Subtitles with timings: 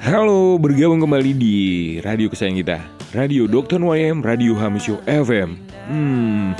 [0.00, 1.56] Halo, bergabung kembali di
[2.00, 2.78] radio kesayangan kita.
[3.12, 3.76] Radio Dr.
[3.84, 5.60] YM, Radio Hamisho FM
[5.92, 6.56] hmm,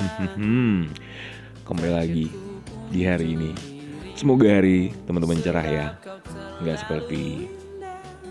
[1.66, 2.28] Kembali lagi
[2.92, 3.56] di hari ini.
[4.12, 5.86] Semoga hari teman-teman cerah ya.
[6.60, 7.48] Nggak seperti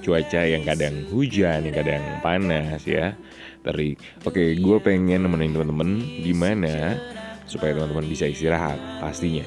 [0.05, 3.17] cuaca yang kadang hujan, yang kadang panas ya.
[3.65, 3.97] Terik
[4.29, 7.01] Oke, gue pengen nemenin teman-teman Gimana
[7.49, 9.41] supaya teman-teman bisa istirahat pastinya.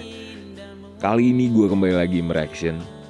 [0.99, 3.02] Kali ini gue kembali lagi mereaction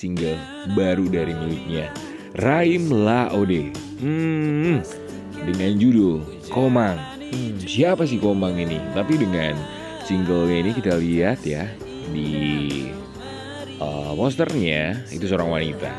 [0.00, 0.40] single
[0.72, 1.92] baru dari miliknya.
[2.40, 3.68] Raim Laode.
[4.00, 4.80] Hmm,
[5.44, 6.96] dengan judul Komang.
[7.20, 8.80] Hmm, siapa sih Komang ini?
[8.96, 9.60] Tapi dengan
[10.08, 11.68] singlenya ini kita lihat ya
[12.08, 12.32] di
[13.76, 15.92] uh, posternya itu seorang wanita.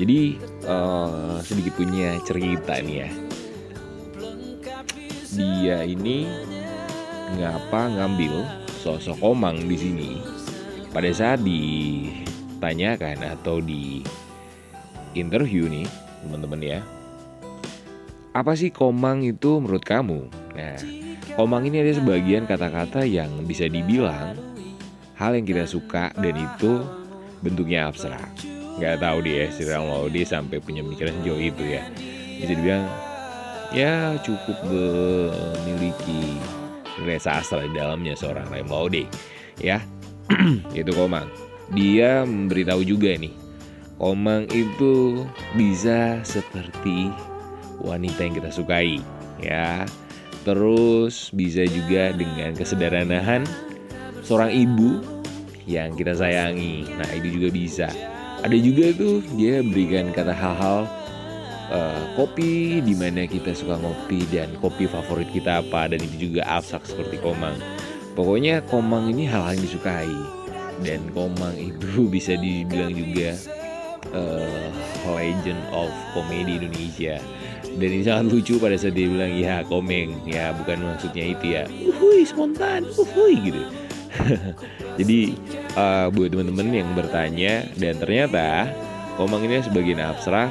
[0.00, 3.10] Jadi uh, sedikit punya cerita nih ya.
[5.34, 6.30] Dia ini
[7.36, 8.46] ngapa ngambil
[8.80, 10.10] sosok Komang di sini
[10.94, 12.06] pada saat di
[12.64, 14.00] tanyakan atau di
[15.12, 15.84] interview nih
[16.24, 16.80] teman-teman ya.
[18.32, 20.32] Apa sih komang itu menurut kamu?
[20.56, 20.80] Nah
[21.36, 24.34] komang ini ada sebagian kata-kata yang bisa dibilang
[25.14, 26.80] hal yang kita suka dan itu
[27.44, 28.32] bentuknya abstrak.
[28.80, 29.68] Nggak tahu dia Sri
[30.10, 31.84] dia sampai punya pemikiran sejauh itu ya.
[32.40, 32.84] Bisa dibilang
[33.70, 36.40] ya cukup memiliki
[36.98, 39.04] nilai sastra di dalamnya seorang Raim Laude
[39.60, 39.78] ya.
[40.72, 41.28] Itu komang
[41.72, 43.44] dia memberitahu juga nih
[44.04, 45.24] Komang itu
[45.56, 47.08] bisa seperti
[47.80, 49.00] wanita yang kita sukai
[49.40, 49.88] ya.
[50.44, 53.48] Terus bisa juga dengan kesederhanaan
[54.20, 55.00] seorang ibu
[55.64, 56.84] yang kita sayangi.
[57.00, 57.88] Nah itu juga bisa.
[58.44, 60.84] Ada juga tuh dia berikan kata hal-hal
[61.72, 66.44] uh, kopi di mana kita suka ngopi dan kopi favorit kita apa dan itu juga
[66.44, 67.56] abstrak seperti komang.
[68.12, 70.43] Pokoknya komang ini hal-hal yang disukai
[70.82, 73.36] dan Komang itu bisa dibilang juga
[74.14, 74.68] uh,
[75.14, 77.20] legend of komedi Indonesia.
[77.74, 80.14] Dan ini sangat lucu pada saat dia bilang ya komeng.
[80.26, 81.64] Ya bukan maksudnya itu ya.
[81.66, 82.86] Uhui spontan.
[82.94, 83.62] Uhui gitu.
[84.98, 85.34] Jadi
[85.74, 88.70] uh, buat teman-teman yang bertanya dan ternyata
[89.14, 90.50] Komang ini sebagian abstrak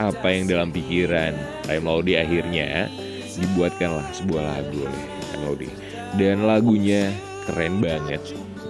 [0.00, 1.36] apa yang dalam pikiran
[1.68, 2.88] Raim Laude akhirnya
[3.36, 5.68] dibuatkanlah sebuah lagu oleh Raim Laude.
[6.16, 7.12] Dan lagunya
[7.48, 8.20] keren banget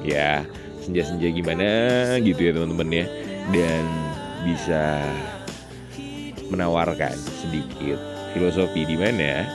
[0.02, 0.42] ya
[0.82, 1.70] senja-senja gimana
[2.20, 3.06] gitu ya teman-teman ya.
[3.54, 3.84] Dan
[4.42, 5.02] bisa
[6.50, 7.96] menawarkan sedikit
[8.34, 9.46] filosofi di mana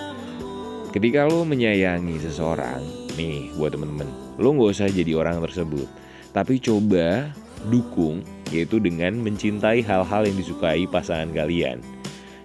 [0.96, 2.82] ketika lo menyayangi seseorang
[3.20, 4.08] nih buat teman-teman
[4.42, 5.86] lo nggak usah jadi orang tersebut.
[6.32, 7.34] Tapi coba
[7.68, 8.22] dukung
[8.54, 11.84] yaitu dengan mencintai hal-hal yang disukai pasangan kalian.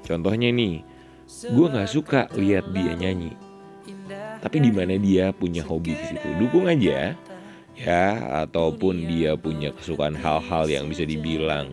[0.02, 0.82] Contohnya nih
[1.52, 3.32] gue nggak suka lihat dia nyanyi.
[4.42, 6.28] Tapi di mana dia punya hobi di situ?
[6.42, 7.14] Dukung aja
[7.76, 11.72] ya ataupun dia punya kesukaan hal-hal yang bisa dibilang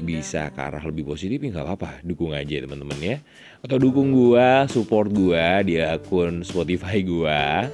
[0.00, 1.90] bisa ke arah lebih positif ya nggak apa-apa.
[2.00, 3.16] Dukung aja teman-teman ya.
[3.60, 7.68] Atau dukung gua support gua di akun Spotify gua.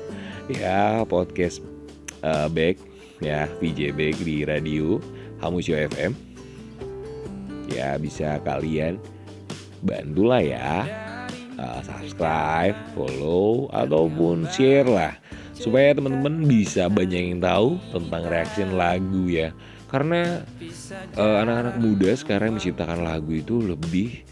[0.51, 1.63] Ya podcast
[2.23, 2.79] uh, back
[3.23, 5.03] ya VJ back di radio
[5.43, 6.15] Hamusyo FM
[7.67, 9.01] ya bisa kalian
[9.83, 10.87] bantulah ya.
[11.57, 15.17] Uh, subscribe follow ataupun share lah
[15.57, 19.57] supaya teman-teman bisa banyak yang tahu tentang reaction lagu ya.
[19.89, 20.45] Karena
[21.17, 24.23] uh, anak-anak muda sekarang menciptakan lagu itu lebih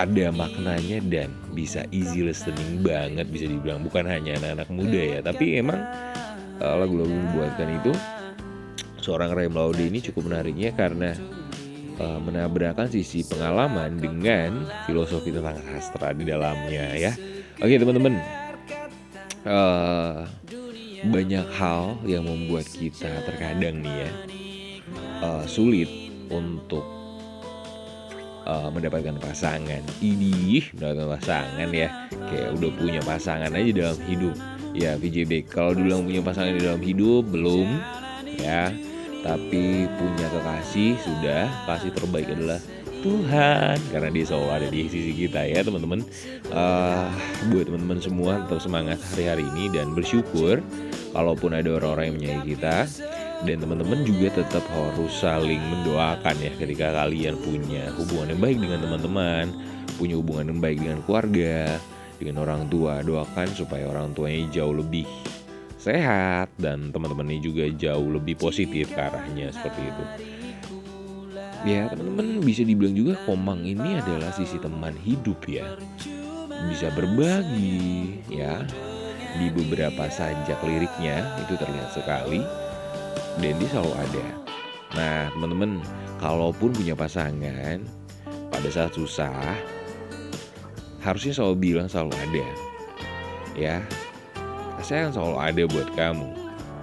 [0.00, 3.84] ada maknanya dan bisa easy listening banget bisa dibilang.
[3.84, 5.78] Bukan hanya anak-anak muda ya tapi emang
[6.62, 7.92] uh, lagu-lagu dibuatkan itu
[9.02, 11.12] seorang Ray Laude ini cukup menariknya karena
[11.98, 17.12] uh, menabrakkan sisi pengalaman dengan filosofi tentang sastra di dalamnya ya.
[17.60, 18.16] Oke teman-teman
[19.44, 20.24] uh,
[21.10, 24.10] banyak hal yang membuat kita terkadang nih ya
[25.22, 25.88] uh, sulit
[26.28, 26.82] untuk
[28.44, 29.82] uh, mendapatkan pasangan.
[30.02, 34.36] Ini mendapatkan pasangan ya, kayak udah punya pasangan aja dalam hidup.
[34.72, 37.68] Ya VJB kalau dulu punya pasangan di dalam hidup belum
[38.40, 38.72] ya,
[39.20, 41.44] tapi punya kekasih sudah.
[41.68, 42.56] Kasih terbaik adalah
[43.02, 46.00] Tuhan karena dia selalu ada di sisi kita ya teman-teman.
[46.48, 47.10] Uh,
[47.52, 50.64] buat teman-teman semua tetap semangat hari-hari ini dan bersyukur
[51.12, 52.76] kalaupun ada orang-orang yang menyayangi kita
[53.42, 58.80] dan teman-teman juga tetap harus saling mendoakan ya ketika kalian punya hubungan yang baik dengan
[58.86, 59.44] teman-teman,
[59.98, 61.76] punya hubungan yang baik dengan keluarga,
[62.22, 63.02] dengan orang tua.
[63.02, 65.06] Doakan supaya orang tuanya jauh lebih
[65.74, 70.04] sehat dan teman-temannya juga jauh lebih positif ke arahnya seperti itu.
[71.62, 75.78] Ya teman-teman bisa dibilang juga Komang ini adalah sisi teman hidup ya
[76.66, 78.66] Bisa berbagi ya
[79.38, 82.44] di beberapa sajak liriknya itu terlihat sekali
[83.40, 84.42] dan dia selalu ada
[84.92, 85.80] Nah, teman-teman,
[86.20, 87.80] kalaupun punya pasangan
[88.52, 89.56] pada saat susah,
[91.00, 92.46] harusnya selalu bilang selalu ada.
[93.56, 93.76] Ya,
[94.84, 96.28] saya akan selalu ada buat kamu.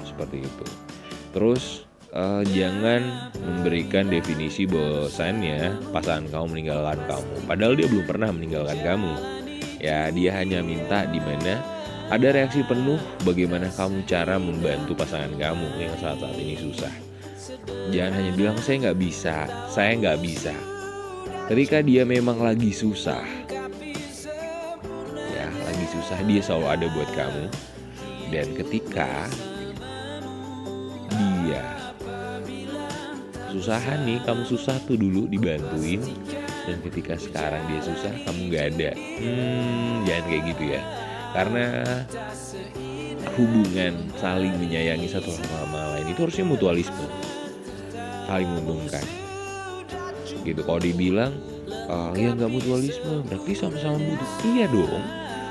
[0.02, 0.66] Seperti itu.
[1.38, 7.34] Terus uh, jangan memberikan definisi bahwasannya pasangan kamu meninggalkan kamu.
[7.46, 9.14] Padahal dia belum pernah meninggalkan kamu.
[9.80, 11.62] Ya, dia hanya minta di mana
[12.10, 16.90] ada reaksi penuh bagaimana kamu cara membantu pasangan kamu yang saat-saat ini susah.
[17.94, 20.54] Jangan hanya bilang saya nggak bisa, saya nggak bisa.
[21.46, 23.22] Ketika dia memang lagi susah,
[25.34, 27.46] ya lagi susah dia selalu ada buat kamu.
[28.30, 29.30] Dan ketika
[31.14, 31.62] dia
[33.54, 36.02] susahan nih, kamu susah tuh dulu dibantuin.
[36.66, 38.92] Dan ketika sekarang dia susah, kamu nggak ada.
[38.98, 40.99] Hmm, jangan kayak gitu ya
[41.32, 41.66] karena
[43.38, 47.06] hubungan saling menyayangi satu sama lain itu harusnya mutualisme.
[48.26, 49.06] Saling menguntungkan.
[50.46, 50.62] Gitu.
[50.64, 51.34] Kalau dibilang
[51.90, 54.30] uh, ya nggak mutualisme berarti sama-sama butuh.
[54.46, 55.04] Iya dong.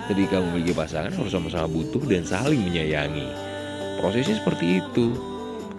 [0.09, 3.29] Ketika memiliki pasangan harus sama-sama butuh dan saling menyayangi.
[4.01, 5.15] Prosesnya seperti itu.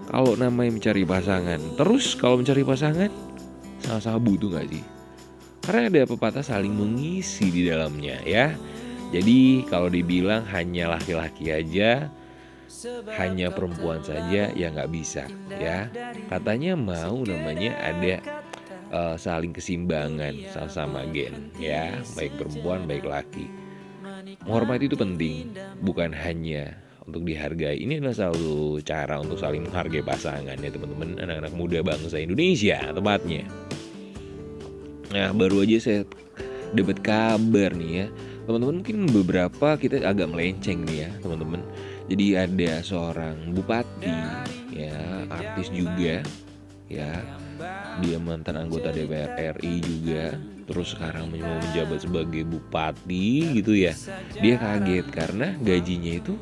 [0.09, 3.13] Kalau namanya mencari pasangan terus kalau mencari pasangan
[3.85, 4.83] sama-sama butuh nggak sih?
[5.61, 8.57] Karena ada pepatah saling mengisi di dalamnya ya
[9.09, 12.13] jadi kalau dibilang hanya laki-laki aja,
[13.17, 15.25] hanya perempuan saja ya nggak bisa
[15.57, 15.89] ya.
[16.29, 18.21] Katanya mau namanya ada
[18.93, 23.49] uh, saling kesimbangan sama-sama gen ya, baik perempuan baik laki.
[24.45, 26.77] Menghormati itu penting, bukan hanya
[27.09, 27.81] untuk dihargai.
[27.81, 33.49] Ini adalah satu cara untuk saling menghargai pasangan ya teman-teman anak-anak muda bangsa Indonesia tepatnya.
[35.09, 35.99] Nah baru aja saya
[36.77, 38.07] dapat kabar nih ya
[38.49, 41.61] teman-teman mungkin beberapa kita agak melenceng nih ya teman-teman.
[42.09, 44.17] Jadi ada seorang bupati
[44.73, 44.97] ya
[45.29, 46.25] artis juga
[46.89, 47.21] ya.
[48.01, 50.33] Dia mantan anggota DPR RI juga.
[50.65, 53.93] Terus sekarang mau menjabat sebagai bupati gitu ya.
[54.41, 56.33] Dia kaget karena gajinya itu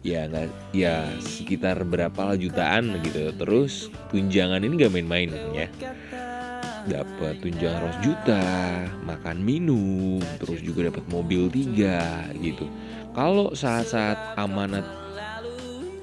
[0.00, 3.36] ya nggak ya sekitar berapa jutaan gitu.
[3.36, 5.68] Terus tunjangan ini gak main-main ya
[6.86, 8.44] dapat tunjangan ratus juta,
[9.02, 12.70] makan minum, terus juga dapat mobil tiga gitu.
[13.12, 14.86] Kalau saat-saat amanat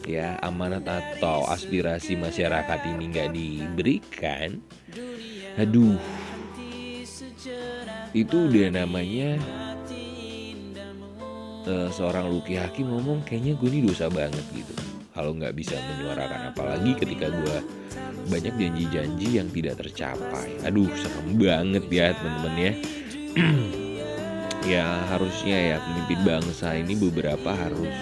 [0.03, 4.59] ya amanat atau aspirasi masyarakat ini nggak diberikan,
[5.55, 5.95] aduh,
[8.11, 9.39] itu udah namanya
[11.65, 14.75] uh, seorang Luki Hakim ngomong kayaknya gue ini dosa banget gitu.
[15.13, 17.57] Kalau nggak bisa menyuarakan apalagi ketika gue
[18.33, 20.57] banyak janji-janji yang tidak tercapai.
[20.65, 22.73] Aduh, serem banget ya teman-teman ya.
[24.73, 27.93] ya harusnya ya pemimpin bangsa ini beberapa harus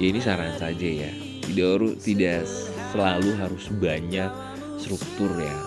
[0.00, 1.12] ya ini saran saja ya.
[1.44, 2.48] Tidak harus tidak
[2.94, 4.30] selalu harus banyak
[4.80, 5.58] struktur ya.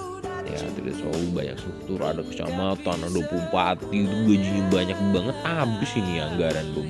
[0.50, 6.18] Ya tidak selalu banyak struktur ada kecamatan ada bupati itu gajinya banyak banget habis ini
[6.18, 6.90] anggaran bum,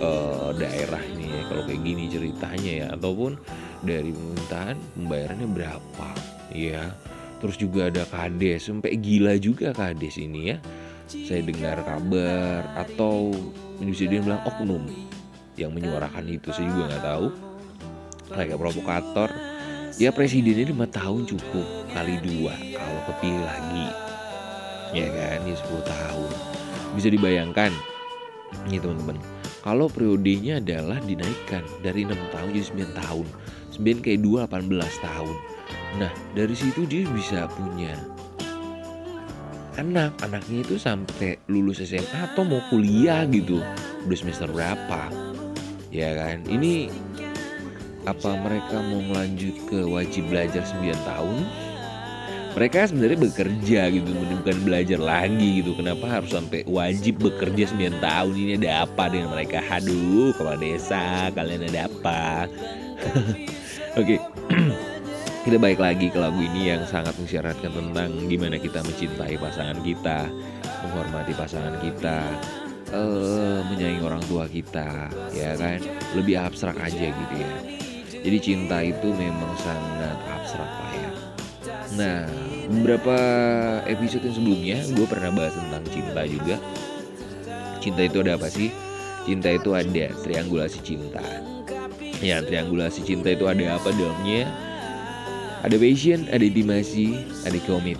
[0.00, 3.38] uh, daerah ini ya kalau kayak gini ceritanya ya ataupun
[3.82, 6.08] dari pemerintahan pembayarannya berapa
[6.52, 6.96] Iya.
[7.38, 10.56] Terus juga ada kades, sampai gila juga kades ini ya.
[11.08, 13.32] Saya dengar kabar atau
[13.80, 14.84] bisa dia bilang oknum
[15.54, 17.26] yang menyuarakan itu saya juga nggak tahu.
[18.34, 19.30] Kayak provokator.
[19.98, 23.88] Ya presiden ini lima tahun cukup kali dua kalau kepilih lagi.
[24.94, 26.30] Ya kan, ya 10 tahun.
[26.96, 27.72] Bisa dibayangkan
[28.70, 29.37] nih teman-teman.
[29.68, 33.26] Kalau periodenya adalah dinaikkan dari 6 tahun jadi 9 tahun.
[33.76, 35.36] 9 kayak 2 18 tahun.
[36.00, 37.92] Nah dari situ dia bisa punya
[39.76, 40.16] anak.
[40.24, 43.60] Anaknya itu sampai lulus SMA atau mau kuliah gitu.
[44.08, 45.12] Udah semester berapa?
[45.92, 46.48] Ya kan?
[46.48, 46.88] Ini
[48.08, 51.44] apa mereka mau melanjut ke wajib belajar 9 tahun
[52.56, 58.34] mereka sebenarnya bekerja gitu bukan belajar lagi gitu kenapa harus sampai wajib bekerja 9 tahun
[58.34, 62.48] ini ada apa dengan mereka aduh kepala desa kalian ada apa
[64.00, 64.16] oke
[65.48, 70.28] kita baik lagi ke lagu ini yang sangat mensyaratkan tentang gimana kita mencintai pasangan kita,
[70.84, 72.20] menghormati pasangan kita,
[72.92, 75.80] uh, menyayangi orang tua kita, ya kan?
[76.12, 77.52] Lebih abstrak aja gitu ya.
[78.28, 80.87] Jadi cinta itu memang sangat abstrak.
[81.98, 82.30] Nah,
[82.70, 83.18] beberapa
[83.90, 86.56] episode yang sebelumnya gue pernah bahas tentang cinta juga.
[87.82, 88.70] Cinta itu ada apa sih?
[89.26, 91.26] Cinta itu ada triangulasi cinta.
[92.22, 94.46] Ya, triangulasi cinta itu ada apa dalamnya?
[95.66, 97.98] Ada passion, ada intimasi, ada komit.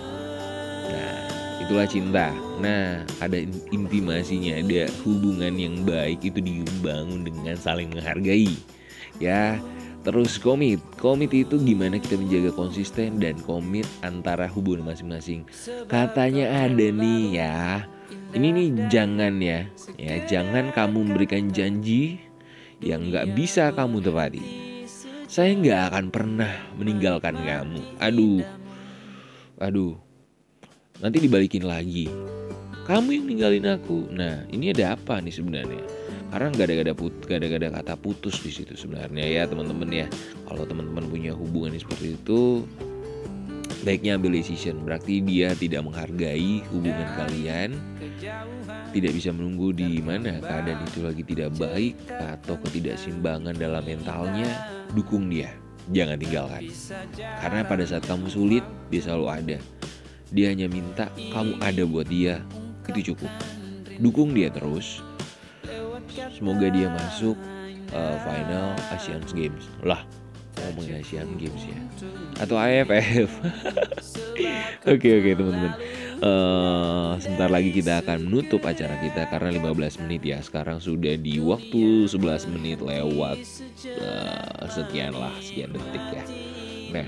[0.95, 1.19] Nah,
[1.59, 2.31] itulah cinta.
[2.63, 3.39] Nah, ada
[3.75, 8.55] intimasinya, ada hubungan yang baik itu dibangun dengan saling menghargai.
[9.19, 9.59] Ya,
[10.07, 15.45] Terus komit, komit itu gimana kita menjaga konsisten dan komit antara hubungan masing-masing.
[15.91, 17.85] Katanya ada nih ya,
[18.33, 19.67] ini nih jangan ya,
[19.99, 22.23] ya jangan kamu memberikan janji
[22.79, 24.45] yang nggak bisa kamu tepati.
[25.29, 27.83] Saya nggak akan pernah meninggalkan kamu.
[28.01, 28.47] Aduh,
[29.61, 29.99] aduh,
[31.03, 32.09] nanti dibalikin lagi.
[32.89, 34.09] Kamu yang ninggalin aku.
[34.09, 35.85] Nah, ini ada apa nih sebenarnya?
[36.29, 39.25] karena gak ada gak ada put gak ada gak ada kata putus di situ sebenarnya
[39.25, 40.07] ya teman-teman ya.
[40.45, 42.69] Kalau teman-teman punya hubungan seperti itu
[43.87, 44.85] baiknya ambil decision.
[44.85, 47.81] Berarti dia tidak menghargai hubungan kalian.
[48.93, 54.49] Tidak bisa menunggu di mana keadaan itu lagi tidak baik atau ketidakseimbangan dalam mentalnya.
[54.93, 55.53] Dukung dia
[55.93, 56.69] jangan tinggalkan.
[57.17, 59.59] Karena pada saat kamu sulit dia selalu ada.
[60.29, 62.45] Dia hanya minta kamu ada buat dia
[62.91, 63.31] itu cukup
[63.99, 65.03] dukung dia terus
[66.33, 67.37] Semoga dia masuk
[67.95, 69.65] uh, final Asian Games.
[69.83, 70.03] Lah,
[70.71, 71.79] ngomongin Asian Games ya.
[72.43, 73.31] Atau AFF.
[74.89, 75.75] Oke oke teman-teman.
[76.23, 80.39] Uh, sebentar lagi kita akan menutup acara kita karena 15 menit ya.
[80.41, 83.43] Sekarang sudah di waktu 11 menit lewat
[83.99, 86.25] uh, sekian lah, sekian detik ya.
[86.95, 87.07] Nah,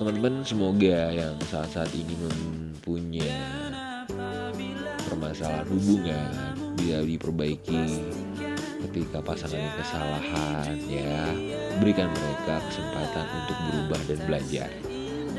[0.00, 3.30] teman-teman semoga yang saat-saat ini mempunyai
[5.22, 6.30] permasalahan hubungan
[6.74, 7.84] bisa diperbaiki
[8.90, 11.30] ketika pasangan kesalahan ya.
[11.78, 14.70] Berikan mereka kesempatan untuk berubah dan belajar.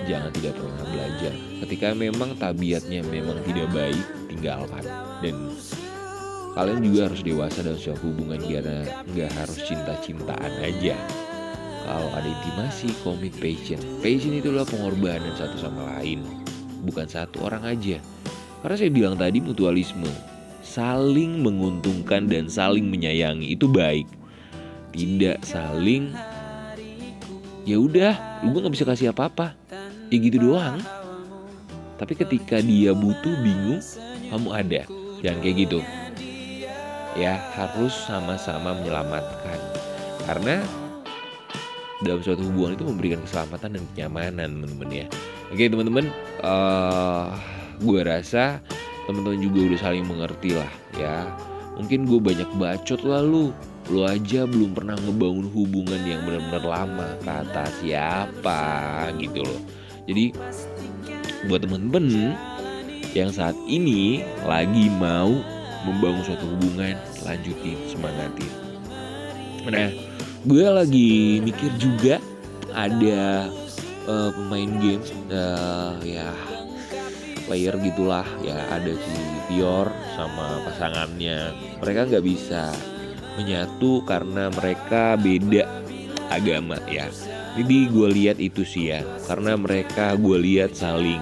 [0.07, 1.33] Jangan tidak pernah belajar.
[1.67, 4.87] Ketika memang tabiatnya memang tidak baik tinggalkan.
[5.19, 5.51] Dan
[6.55, 10.95] kalian juga harus dewasa dalam sebuah hubungan karena nggak harus cinta-cintaan aja.
[11.83, 13.83] Kalau ada intimasi komit passion.
[13.99, 16.23] Passion itulah pengorbanan satu sama lain
[16.83, 17.99] bukan satu orang aja
[18.63, 20.07] karena saya bilang tadi mutualisme,
[20.63, 24.07] saling menguntungkan dan saling menyayangi itu baik.
[24.95, 26.15] Tidak saling
[27.67, 28.15] ya udah,
[28.47, 29.51] lu gak bisa kasih apa-apa.
[30.07, 30.79] Ya gitu doang.
[31.99, 33.83] Tapi ketika dia butuh bingung,
[34.31, 34.81] kamu ada.
[35.19, 35.79] Jangan kayak gitu.
[37.19, 39.59] Ya harus sama-sama menyelamatkan.
[40.23, 40.63] Karena
[42.03, 45.05] dalam suatu hubungan itu memberikan keselamatan dan kenyamanan teman-teman ya.
[45.51, 46.05] Oke teman-teman,
[46.43, 47.31] uh,
[47.81, 48.61] gue rasa
[49.09, 51.29] teman-teman juga udah saling mengerti lah ya.
[51.73, 53.49] Mungkin gue banyak bacot lalu
[53.91, 58.63] lo aja belum pernah ngebangun hubungan yang benar-benar lama kata siapa
[59.17, 59.61] gitu loh.
[60.05, 60.31] Jadi
[61.49, 62.37] buat temen-temen
[63.11, 65.33] yang saat ini lagi mau
[65.83, 66.95] membangun suatu hubungan
[67.27, 68.51] lanjutin semangatin.
[69.67, 69.89] Nah
[70.43, 72.19] gue lagi mikir juga
[72.71, 73.47] ada
[74.07, 76.31] uh, pemain game uh, ya
[77.45, 79.17] player gitulah ya ada si
[79.51, 81.51] Pior sama pasangannya.
[81.83, 82.71] Mereka nggak bisa
[83.35, 85.67] menyatu karena mereka beda
[86.31, 87.11] agama ya.
[87.53, 91.21] Jadi gue lihat itu sih ya karena mereka gue lihat saling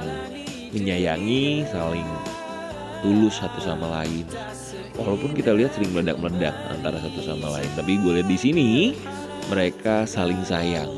[0.71, 2.07] menyayangi saling
[3.03, 4.23] tulus satu sama lain.
[4.95, 8.69] Walaupun kita lihat sering meledak-meledak antara satu sama lain tapi gue lihat di sini
[9.49, 10.93] mereka saling sayang.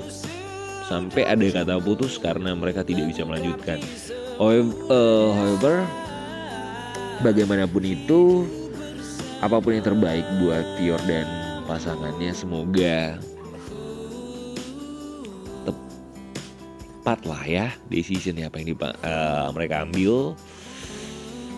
[0.86, 3.80] Sampai ada kata putus karena mereka tidak bisa melanjutkan
[4.38, 5.86] however
[7.22, 8.44] bagaimanapun itu
[9.44, 11.28] apa pun yang terbaik buat Pior dan
[11.68, 13.20] pasangannya semoga
[17.04, 20.40] tepat lah ya decision apa yang dipa, uh, mereka ambil.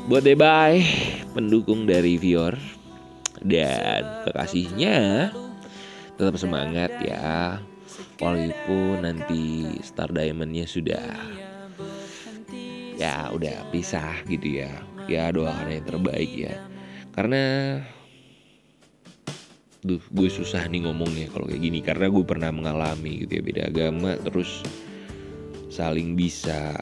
[0.09, 0.81] Buat bye
[1.37, 2.57] pendukung dari Vior
[3.45, 5.29] dan kekasihnya
[6.17, 7.61] tetap semangat ya.
[8.17, 11.13] Walaupun nanti Star Diamondnya sudah
[12.95, 14.71] ya udah pisah gitu ya.
[15.05, 16.55] Ya doakan yang terbaik ya.
[17.13, 17.77] Karena
[19.85, 21.79] duh gue susah nih ngomongnya kalau kayak gini.
[21.83, 24.65] Karena gue pernah mengalami gitu ya beda agama terus
[25.69, 26.79] saling bisa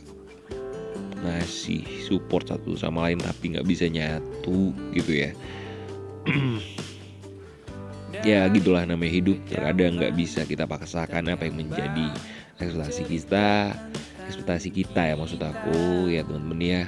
[1.23, 5.31] ngasih support satu sama lain tapi nggak bisa nyatu gitu ya.
[8.23, 9.35] Ya gitulah namanya hidup.
[9.51, 12.07] Terkadang nggak bisa kita paksakan apa yang menjadi
[12.55, 13.75] ekspektasi kita
[14.27, 16.83] ekspektasi kita ya maksud aku ya teman-teman ya.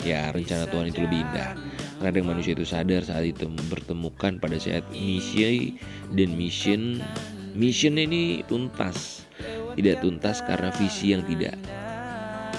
[0.00, 1.52] Ya rencana Tuhan itu lebih indah.
[2.00, 5.76] Kadang manusia itu sadar saat itu bertemukan pada saat misi
[6.16, 7.04] dan mission
[7.52, 9.28] mission ini tuntas.
[9.76, 11.56] Tidak tuntas karena visi yang tidak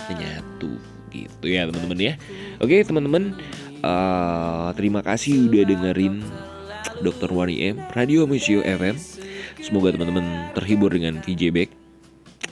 [0.05, 0.77] menyatu
[1.09, 2.13] gitu ya teman-teman ya.
[2.61, 3.33] Oke teman-teman
[3.81, 6.21] uh, terima kasih udah dengerin
[7.01, 7.33] Dr.
[7.33, 8.95] Wani M Radio Musio FM
[9.61, 11.80] semoga teman-teman terhibur dengan VJ Back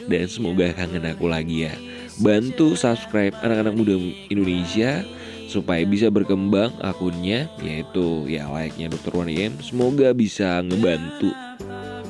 [0.10, 1.74] dan semoga kangen aku lagi ya.
[2.20, 3.96] Bantu subscribe anak-anak muda
[4.28, 5.06] Indonesia
[5.50, 9.14] supaya bisa berkembang akunnya yaitu ya layaknya Dr.
[9.22, 9.54] Wani M.
[9.62, 11.32] Semoga bisa ngebantu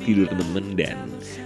[0.00, 0.96] tidur temen-temen dan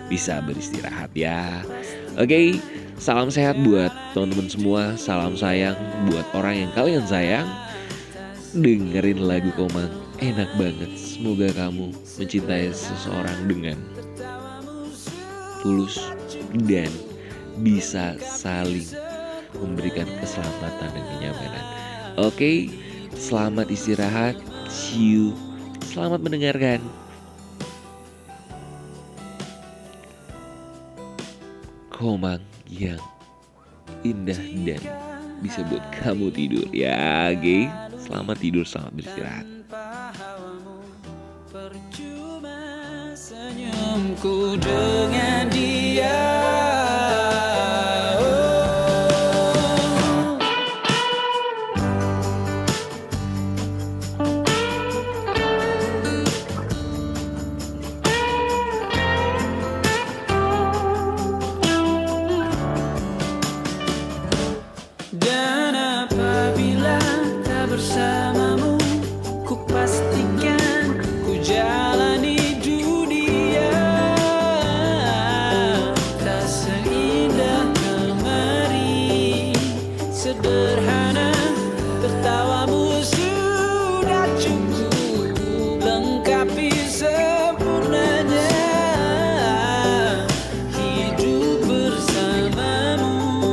[0.07, 1.67] bisa beristirahat ya.
[2.15, 2.63] Oke,
[2.97, 5.75] salam sehat buat teman-teman semua, salam sayang
[6.09, 7.51] buat orang yang kalian sayang.
[8.55, 9.91] Dengerin lagu Komang,
[10.23, 10.95] enak banget.
[10.95, 13.79] Semoga kamu mencintai seseorang dengan
[15.59, 16.14] tulus
[16.63, 16.91] dan
[17.59, 18.87] bisa saling
[19.59, 21.65] memberikan keselamatan dan kenyamanan.
[22.19, 22.71] Oke,
[23.15, 24.39] selamat istirahat.
[24.71, 25.35] See you.
[25.95, 26.83] Selamat mendengarkan.
[31.95, 32.99] Komang yang
[34.03, 34.83] indah dan
[35.39, 37.71] bisa buat kamu tidur ya, oke?
[38.03, 39.47] Selamat tidur, selamat beristirahat.
[43.15, 46.44] Senyumku dengan dia